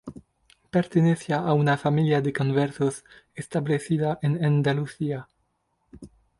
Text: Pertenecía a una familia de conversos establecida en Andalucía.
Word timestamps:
Pertenecía 0.71 1.37
a 1.37 1.53
una 1.53 1.77
familia 1.77 2.21
de 2.21 2.33
conversos 2.33 3.03
establecida 3.35 4.17
en 4.23 4.43
Andalucía. 4.43 5.27